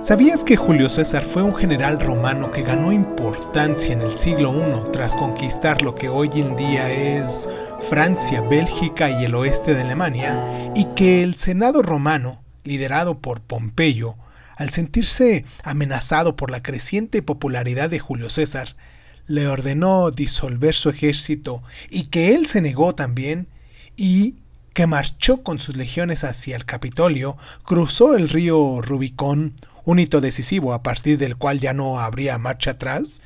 ¿Sabías 0.00 0.44
que 0.44 0.56
Julio 0.56 0.88
César 0.88 1.24
fue 1.24 1.42
un 1.42 1.56
general 1.56 1.98
romano 1.98 2.52
que 2.52 2.62
ganó 2.62 2.92
importancia 2.92 3.92
en 3.92 4.00
el 4.00 4.12
siglo 4.12 4.54
I 4.54 4.92
tras 4.92 5.16
conquistar 5.16 5.82
lo 5.82 5.96
que 5.96 6.08
hoy 6.08 6.30
en 6.34 6.54
día 6.54 6.88
es 6.92 7.48
Francia, 7.90 8.40
Bélgica 8.42 9.10
y 9.10 9.24
el 9.24 9.34
oeste 9.34 9.74
de 9.74 9.80
Alemania? 9.80 10.40
Y 10.76 10.84
que 10.94 11.24
el 11.24 11.34
Senado 11.34 11.82
romano, 11.82 12.44
liderado 12.62 13.18
por 13.18 13.40
Pompeyo, 13.40 14.14
al 14.56 14.70
sentirse 14.70 15.44
amenazado 15.64 16.36
por 16.36 16.52
la 16.52 16.62
creciente 16.62 17.20
popularidad 17.20 17.90
de 17.90 17.98
Julio 17.98 18.30
César, 18.30 18.76
le 19.26 19.48
ordenó 19.48 20.12
disolver 20.12 20.74
su 20.74 20.90
ejército 20.90 21.64
y 21.90 22.04
que 22.04 22.36
él 22.36 22.46
se 22.46 22.60
negó 22.60 22.94
también 22.94 23.48
y 23.96 24.36
que 24.78 24.86
marchó 24.86 25.42
con 25.42 25.58
sus 25.58 25.76
legiones 25.76 26.22
hacia 26.22 26.54
el 26.54 26.64
Capitolio, 26.64 27.36
cruzó 27.64 28.14
el 28.14 28.28
río 28.28 28.80
Rubicón, 28.80 29.54
un 29.84 29.98
hito 29.98 30.20
decisivo 30.20 30.72
a 30.72 30.84
partir 30.84 31.18
del 31.18 31.36
cual 31.36 31.58
ya 31.58 31.72
no 31.74 31.98
habría 31.98 32.38
marcha 32.38 32.70
atrás, 32.70 33.20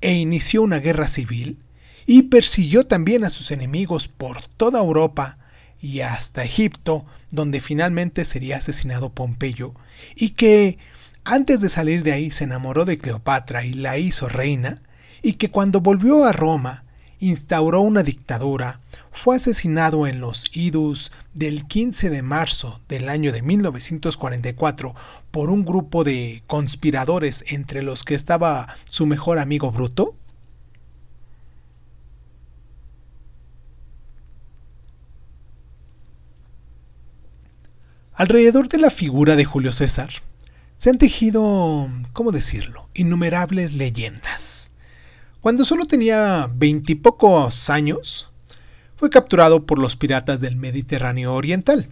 e 0.00 0.12
inició 0.12 0.62
una 0.62 0.78
guerra 0.78 1.08
civil, 1.08 1.58
y 2.06 2.22
persiguió 2.22 2.86
también 2.86 3.24
a 3.24 3.30
sus 3.30 3.50
enemigos 3.50 4.06
por 4.06 4.46
toda 4.46 4.78
Europa 4.78 5.38
y 5.80 6.02
hasta 6.02 6.44
Egipto, 6.44 7.04
donde 7.32 7.60
finalmente 7.60 8.24
sería 8.24 8.58
asesinado 8.58 9.10
Pompeyo, 9.10 9.74
y 10.14 10.28
que 10.28 10.78
antes 11.24 11.60
de 11.62 11.68
salir 11.68 12.04
de 12.04 12.12
ahí 12.12 12.30
se 12.30 12.44
enamoró 12.44 12.84
de 12.84 12.98
Cleopatra 12.98 13.64
y 13.64 13.74
la 13.74 13.98
hizo 13.98 14.28
reina, 14.28 14.80
y 15.20 15.32
que 15.32 15.50
cuando 15.50 15.80
volvió 15.80 16.24
a 16.24 16.30
Roma 16.30 16.84
instauró 17.22 17.80
una 17.80 18.02
dictadura, 18.02 18.80
fue 19.12 19.36
asesinado 19.36 20.08
en 20.08 20.20
los 20.20 20.44
idus 20.52 21.12
del 21.34 21.66
15 21.68 22.10
de 22.10 22.20
marzo 22.22 22.80
del 22.88 23.08
año 23.08 23.30
de 23.30 23.42
1944 23.42 24.94
por 25.30 25.48
un 25.48 25.64
grupo 25.64 26.02
de 26.02 26.42
conspiradores 26.48 27.44
entre 27.52 27.82
los 27.82 28.02
que 28.02 28.16
estaba 28.16 28.66
su 28.90 29.06
mejor 29.06 29.38
amigo 29.38 29.70
Bruto? 29.70 30.16
Alrededor 38.14 38.68
de 38.68 38.78
la 38.78 38.90
figura 38.90 39.36
de 39.36 39.44
Julio 39.44 39.72
César 39.72 40.10
se 40.76 40.90
han 40.90 40.98
tejido, 40.98 41.88
¿cómo 42.12 42.32
decirlo?, 42.32 42.88
innumerables 42.94 43.74
leyendas. 43.74 44.71
Cuando 45.42 45.64
solo 45.64 45.86
tenía 45.86 46.48
veintipocos 46.54 47.68
años, 47.68 48.30
fue 48.94 49.10
capturado 49.10 49.66
por 49.66 49.80
los 49.80 49.96
piratas 49.96 50.40
del 50.40 50.54
Mediterráneo 50.54 51.34
Oriental. 51.34 51.88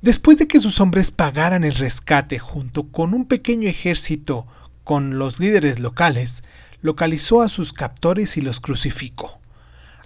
Después 0.00 0.38
de 0.38 0.48
que 0.48 0.60
sus 0.60 0.80
hombres 0.80 1.10
pagaran 1.10 1.62
el 1.62 1.74
rescate 1.74 2.38
junto 2.38 2.84
con 2.84 3.12
un 3.12 3.26
pequeño 3.26 3.68
ejército 3.68 4.46
con 4.82 5.18
los 5.18 5.38
líderes 5.38 5.78
locales, 5.78 6.42
localizó 6.80 7.42
a 7.42 7.48
sus 7.48 7.74
captores 7.74 8.38
y 8.38 8.40
los 8.40 8.60
crucificó. 8.60 9.40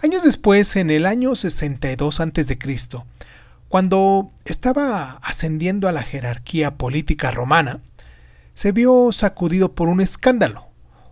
Años 0.03 0.25
después, 0.25 0.75
en 0.75 0.91
el 0.91 1.07
año 1.07 1.37
62 1.37 2.19
a.C., 2.19 2.59
cuando 3.69 4.33
estaba 4.45 5.13
ascendiendo 5.23 5.87
a 5.87 5.93
la 5.93 6.03
jerarquía 6.03 6.77
política 6.77 7.31
romana, 7.31 7.79
se 8.55 8.73
vio 8.73 9.13
sacudido 9.13 9.77
por 9.77 9.89
un 9.89 10.01
escándalo. 10.01 10.70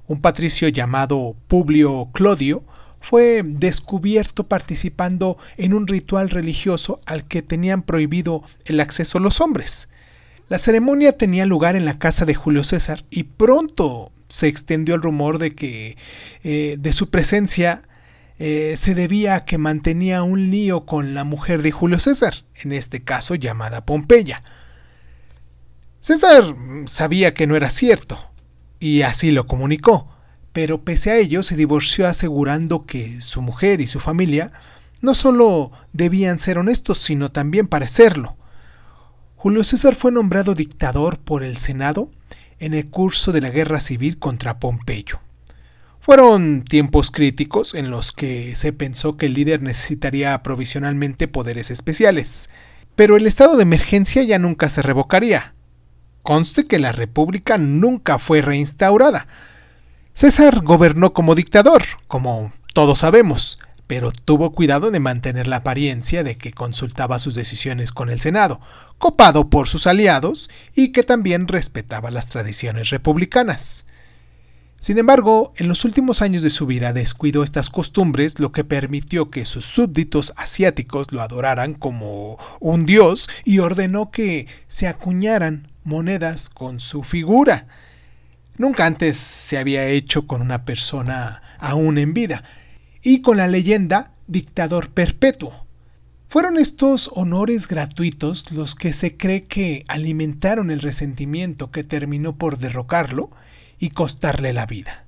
Un 0.08 0.22
patricio 0.22 0.68
llamado 0.68 1.36
Publio 1.48 2.08
Clodio 2.12 2.64
fue 2.98 3.42
descubierto 3.44 4.48
participando 4.48 5.36
en 5.58 5.74
un 5.74 5.86
ritual 5.86 6.30
religioso 6.30 7.00
al 7.04 7.28
que 7.28 7.42
tenían 7.42 7.82
prohibido 7.82 8.42
el 8.64 8.80
acceso 8.80 9.20
los 9.20 9.42
hombres. 9.42 9.90
La 10.48 10.58
ceremonia 10.58 11.18
tenía 11.18 11.44
lugar 11.44 11.76
en 11.76 11.84
la 11.84 11.98
casa 11.98 12.24
de 12.24 12.34
Julio 12.34 12.64
César 12.64 13.04
y 13.10 13.24
pronto 13.24 14.10
se 14.28 14.48
extendió 14.48 14.94
el 14.94 15.02
rumor 15.02 15.38
de 15.38 15.54
que 15.54 15.98
eh, 16.42 16.76
de 16.78 16.92
su 16.92 17.10
presencia 17.10 17.82
eh, 18.38 18.74
se 18.78 18.94
debía 18.94 19.34
a 19.34 19.44
que 19.44 19.58
mantenía 19.58 20.22
un 20.22 20.50
lío 20.50 20.86
con 20.86 21.12
la 21.12 21.24
mujer 21.24 21.60
de 21.60 21.70
Julio 21.70 22.00
César, 22.00 22.44
en 22.54 22.72
este 22.72 23.04
caso 23.04 23.34
llamada 23.34 23.84
Pompeya. 23.84 24.42
César 26.00 26.44
sabía 26.86 27.34
que 27.34 27.46
no 27.46 27.56
era 27.56 27.68
cierto, 27.68 28.27
y 28.80 29.02
así 29.02 29.30
lo 29.30 29.46
comunicó 29.46 30.08
pero 30.58 30.82
pese 30.82 31.12
a 31.12 31.16
ello 31.16 31.44
se 31.44 31.54
divorció 31.54 32.08
asegurando 32.08 32.82
que 32.84 33.20
su 33.20 33.42
mujer 33.42 33.80
y 33.80 33.86
su 33.86 34.00
familia 34.00 34.50
no 35.02 35.14
solo 35.14 35.70
debían 35.92 36.40
ser 36.40 36.58
honestos, 36.58 36.98
sino 36.98 37.30
también 37.30 37.68
parecerlo. 37.68 38.36
Julio 39.36 39.62
César 39.62 39.94
fue 39.94 40.10
nombrado 40.10 40.54
dictador 40.54 41.20
por 41.20 41.44
el 41.44 41.56
Senado 41.56 42.10
en 42.58 42.74
el 42.74 42.90
curso 42.90 43.30
de 43.30 43.40
la 43.40 43.50
guerra 43.50 43.78
civil 43.78 44.18
contra 44.18 44.58
Pompeyo. 44.58 45.20
Fueron 46.00 46.64
tiempos 46.64 47.12
críticos 47.12 47.74
en 47.74 47.90
los 47.92 48.10
que 48.10 48.56
se 48.56 48.72
pensó 48.72 49.16
que 49.16 49.26
el 49.26 49.34
líder 49.34 49.62
necesitaría 49.62 50.42
provisionalmente 50.42 51.28
poderes 51.28 51.70
especiales, 51.70 52.50
pero 52.96 53.16
el 53.16 53.28
estado 53.28 53.56
de 53.56 53.62
emergencia 53.62 54.24
ya 54.24 54.40
nunca 54.40 54.68
se 54.68 54.82
revocaría. 54.82 55.54
Conste 56.28 56.66
que 56.66 56.78
la 56.78 56.92
República 56.92 57.56
nunca 57.56 58.18
fue 58.18 58.42
reinstaurada, 58.42 59.26
César 60.12 60.60
gobernó 60.62 61.14
como 61.14 61.34
dictador, 61.34 61.82
como 62.06 62.52
todos 62.74 62.98
sabemos, 62.98 63.58
pero 63.86 64.12
tuvo 64.12 64.52
cuidado 64.52 64.90
de 64.90 65.00
mantener 65.00 65.46
la 65.46 65.56
apariencia 65.56 66.24
de 66.24 66.36
que 66.36 66.52
consultaba 66.52 67.18
sus 67.18 67.34
decisiones 67.34 67.92
con 67.92 68.10
el 68.10 68.20
Senado, 68.20 68.60
copado 68.98 69.48
por 69.48 69.68
sus 69.68 69.86
aliados 69.86 70.50
y 70.74 70.92
que 70.92 71.02
también 71.02 71.48
respetaba 71.48 72.10
las 72.10 72.28
tradiciones 72.28 72.90
republicanas. 72.90 73.86
Sin 74.80 74.98
embargo, 74.98 75.54
en 75.56 75.66
los 75.66 75.86
últimos 75.86 76.20
años 76.20 76.42
de 76.42 76.50
su 76.50 76.66
vida 76.66 76.92
descuidó 76.92 77.42
estas 77.42 77.70
costumbres, 77.70 78.38
lo 78.38 78.52
que 78.52 78.64
permitió 78.64 79.30
que 79.30 79.46
sus 79.46 79.64
súbditos 79.64 80.34
asiáticos 80.36 81.10
lo 81.10 81.22
adoraran 81.22 81.72
como 81.72 82.36
un 82.60 82.84
dios 82.84 83.30
y 83.46 83.60
ordenó 83.60 84.10
que 84.10 84.46
se 84.66 84.88
acuñaran 84.88 85.68
monedas 85.88 86.48
con 86.48 86.78
su 86.78 87.02
figura. 87.02 87.66
Nunca 88.56 88.86
antes 88.86 89.16
se 89.16 89.58
había 89.58 89.86
hecho 89.88 90.26
con 90.26 90.42
una 90.42 90.64
persona 90.64 91.42
aún 91.58 91.98
en 91.98 92.14
vida, 92.14 92.44
y 93.02 93.22
con 93.22 93.38
la 93.38 93.48
leyenda 93.48 94.12
dictador 94.26 94.90
perpetuo. 94.90 95.66
Fueron 96.28 96.58
estos 96.58 97.10
honores 97.14 97.66
gratuitos 97.66 98.52
los 98.52 98.74
que 98.74 98.92
se 98.92 99.16
cree 99.16 99.46
que 99.46 99.84
alimentaron 99.88 100.70
el 100.70 100.80
resentimiento 100.80 101.70
que 101.70 101.84
terminó 101.84 102.36
por 102.36 102.58
derrocarlo 102.58 103.30
y 103.78 103.90
costarle 103.90 104.52
la 104.52 104.66
vida. 104.66 105.06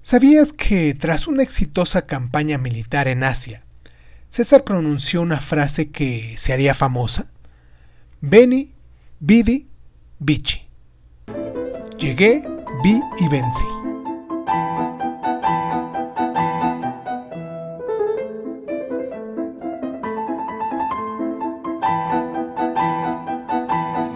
¿Sabías 0.00 0.52
que 0.52 0.94
tras 0.94 1.26
una 1.26 1.42
exitosa 1.42 2.02
campaña 2.02 2.56
militar 2.56 3.08
en 3.08 3.24
Asia, 3.24 3.64
César 4.28 4.62
pronunció 4.62 5.22
una 5.22 5.40
frase 5.40 5.90
que 5.90 6.36
se 6.38 6.52
haría 6.52 6.74
famosa? 6.74 7.30
Beni, 8.20 8.74
vidi, 9.20 9.66
vici. 10.20 10.68
Llegué, 11.98 12.42
vi 12.82 13.00
y 13.18 13.28
vencí. 13.28 13.77